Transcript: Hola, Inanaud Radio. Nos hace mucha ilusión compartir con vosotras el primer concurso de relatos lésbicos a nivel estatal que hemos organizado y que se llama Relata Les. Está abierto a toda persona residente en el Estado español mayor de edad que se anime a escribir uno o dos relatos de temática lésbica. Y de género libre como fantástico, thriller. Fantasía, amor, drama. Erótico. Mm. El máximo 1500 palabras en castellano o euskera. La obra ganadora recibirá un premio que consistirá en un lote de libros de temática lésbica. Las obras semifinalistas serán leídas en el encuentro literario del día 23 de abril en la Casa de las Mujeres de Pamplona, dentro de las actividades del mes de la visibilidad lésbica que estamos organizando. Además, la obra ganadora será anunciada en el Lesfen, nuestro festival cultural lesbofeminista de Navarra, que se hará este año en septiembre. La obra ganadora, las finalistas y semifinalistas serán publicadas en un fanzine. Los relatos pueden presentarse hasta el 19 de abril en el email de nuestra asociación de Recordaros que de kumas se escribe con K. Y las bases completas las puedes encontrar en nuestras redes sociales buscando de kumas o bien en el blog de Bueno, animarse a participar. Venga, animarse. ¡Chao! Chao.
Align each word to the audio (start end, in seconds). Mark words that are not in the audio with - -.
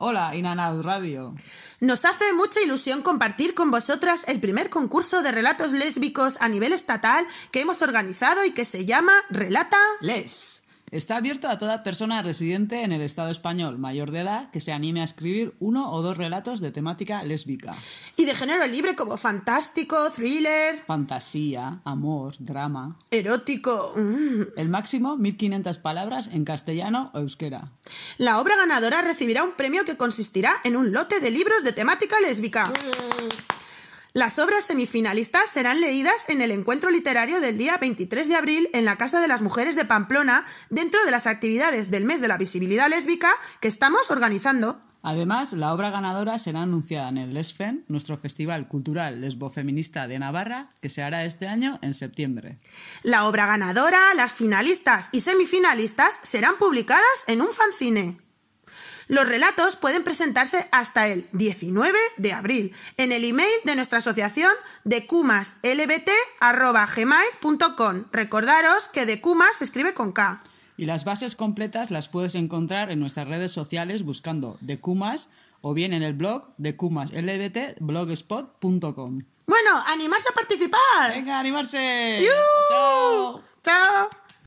Hola, 0.00 0.36
Inanaud 0.36 0.82
Radio. 0.82 1.34
Nos 1.80 2.04
hace 2.04 2.32
mucha 2.32 2.60
ilusión 2.60 3.02
compartir 3.02 3.54
con 3.54 3.72
vosotras 3.72 4.22
el 4.28 4.38
primer 4.38 4.70
concurso 4.70 5.22
de 5.22 5.32
relatos 5.32 5.72
lésbicos 5.72 6.36
a 6.40 6.48
nivel 6.48 6.72
estatal 6.72 7.26
que 7.50 7.62
hemos 7.62 7.82
organizado 7.82 8.44
y 8.44 8.52
que 8.52 8.64
se 8.64 8.86
llama 8.86 9.12
Relata 9.28 9.76
Les. 10.00 10.62
Está 10.90 11.16
abierto 11.16 11.48
a 11.48 11.58
toda 11.58 11.82
persona 11.82 12.22
residente 12.22 12.82
en 12.82 12.92
el 12.92 13.02
Estado 13.02 13.30
español 13.30 13.78
mayor 13.78 14.10
de 14.10 14.20
edad 14.20 14.50
que 14.50 14.60
se 14.60 14.72
anime 14.72 15.00
a 15.00 15.04
escribir 15.04 15.54
uno 15.60 15.92
o 15.92 16.02
dos 16.02 16.16
relatos 16.16 16.60
de 16.60 16.70
temática 16.70 17.22
lésbica. 17.24 17.74
Y 18.16 18.24
de 18.24 18.34
género 18.34 18.66
libre 18.66 18.94
como 18.94 19.16
fantástico, 19.16 19.96
thriller. 20.10 20.82
Fantasía, 20.86 21.80
amor, 21.84 22.36
drama. 22.38 22.96
Erótico. 23.10 23.92
Mm. 23.96 24.58
El 24.58 24.68
máximo 24.68 25.16
1500 25.16 25.78
palabras 25.78 26.30
en 26.32 26.44
castellano 26.44 27.10
o 27.14 27.18
euskera. 27.18 27.68
La 28.16 28.40
obra 28.40 28.56
ganadora 28.56 29.02
recibirá 29.02 29.44
un 29.44 29.52
premio 29.52 29.84
que 29.84 29.96
consistirá 29.96 30.54
en 30.64 30.76
un 30.76 30.92
lote 30.92 31.20
de 31.20 31.30
libros 31.30 31.64
de 31.64 31.72
temática 31.72 32.18
lésbica. 32.20 32.70
Las 34.14 34.38
obras 34.38 34.64
semifinalistas 34.64 35.50
serán 35.50 35.80
leídas 35.82 36.28
en 36.28 36.40
el 36.40 36.50
encuentro 36.50 36.88
literario 36.90 37.40
del 37.40 37.58
día 37.58 37.76
23 37.76 38.26
de 38.28 38.36
abril 38.36 38.70
en 38.72 38.86
la 38.86 38.96
Casa 38.96 39.20
de 39.20 39.28
las 39.28 39.42
Mujeres 39.42 39.76
de 39.76 39.84
Pamplona, 39.84 40.46
dentro 40.70 41.04
de 41.04 41.10
las 41.10 41.26
actividades 41.26 41.90
del 41.90 42.04
mes 42.04 42.22
de 42.22 42.28
la 42.28 42.38
visibilidad 42.38 42.88
lésbica 42.88 43.30
que 43.60 43.68
estamos 43.68 44.10
organizando. 44.10 44.80
Además, 45.02 45.52
la 45.52 45.74
obra 45.74 45.90
ganadora 45.90 46.38
será 46.38 46.62
anunciada 46.62 47.08
en 47.10 47.18
el 47.18 47.34
Lesfen, 47.34 47.84
nuestro 47.86 48.16
festival 48.16 48.66
cultural 48.66 49.20
lesbofeminista 49.20 50.08
de 50.08 50.18
Navarra, 50.18 50.70
que 50.80 50.88
se 50.88 51.02
hará 51.02 51.24
este 51.24 51.46
año 51.46 51.78
en 51.82 51.92
septiembre. 51.94 52.56
La 53.02 53.26
obra 53.28 53.46
ganadora, 53.46 53.98
las 54.16 54.32
finalistas 54.32 55.10
y 55.12 55.20
semifinalistas 55.20 56.18
serán 56.22 56.56
publicadas 56.58 57.04
en 57.26 57.42
un 57.42 57.48
fanzine. 57.52 58.27
Los 59.08 59.26
relatos 59.26 59.76
pueden 59.76 60.04
presentarse 60.04 60.68
hasta 60.70 61.08
el 61.08 61.26
19 61.32 61.98
de 62.18 62.32
abril 62.34 62.74
en 62.98 63.10
el 63.10 63.24
email 63.24 63.48
de 63.64 63.74
nuestra 63.74 63.98
asociación 63.98 64.52
de 64.84 65.08
Recordaros 68.12 68.88
que 68.88 69.06
de 69.06 69.20
kumas 69.20 69.56
se 69.56 69.64
escribe 69.64 69.94
con 69.94 70.12
K. 70.12 70.40
Y 70.76 70.84
las 70.84 71.04
bases 71.04 71.34
completas 71.34 71.90
las 71.90 72.08
puedes 72.08 72.34
encontrar 72.34 72.90
en 72.90 73.00
nuestras 73.00 73.26
redes 73.26 73.50
sociales 73.52 74.04
buscando 74.04 74.58
de 74.60 74.78
kumas 74.78 75.30
o 75.62 75.72
bien 75.74 75.92
en 75.94 76.02
el 76.02 76.12
blog 76.12 76.52
de 76.58 76.72
Bueno, 77.80 78.04
animarse 79.86 80.28
a 80.30 80.34
participar. 80.34 81.10
Venga, 81.14 81.40
animarse. 81.40 82.24
¡Chao! 82.70 83.42
Chao. 83.64 84.27